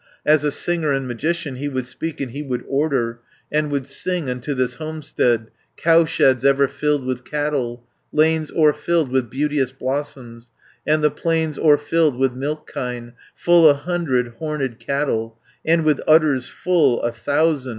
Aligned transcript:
400 0.23 0.33
"As 0.33 0.43
a 0.43 0.49
singer 0.49 0.91
and 0.93 1.07
magician, 1.07 1.55
He 1.57 1.69
would 1.69 1.85
speak, 1.85 2.19
and 2.19 2.31
he 2.31 2.41
would 2.41 2.65
order, 2.67 3.19
And 3.51 3.69
would 3.69 3.85
sing 3.85 4.31
unto 4.31 4.55
this 4.55 4.73
homestead, 4.73 5.51
Cowsheds 5.77 6.43
ever 6.43 6.67
filled 6.67 7.05
with 7.05 7.23
cattle, 7.23 7.85
Lanes 8.11 8.49
o'erfilled 8.49 9.11
with 9.11 9.29
beauteous 9.29 9.71
blossoms, 9.71 10.49
And 10.87 11.03
the 11.03 11.11
plains 11.11 11.59
o'erfilled 11.59 12.17
with 12.17 12.33
milch 12.33 12.65
kine, 12.73 13.13
Full 13.35 13.69
a 13.69 13.75
hundred 13.75 14.29
horned 14.39 14.79
cattle, 14.79 15.37
And 15.63 15.85
with 15.85 16.01
udders 16.07 16.47
full, 16.47 16.99
a 17.03 17.11
thousand. 17.11 17.69